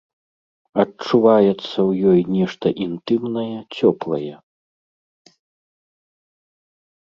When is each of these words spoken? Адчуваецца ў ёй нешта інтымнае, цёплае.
Адчуваецца 0.83 1.65
ў 1.89 1.91
ёй 2.13 2.21
нешта 2.37 2.67
інтымнае, 2.87 3.61
цёплае. 3.61 4.33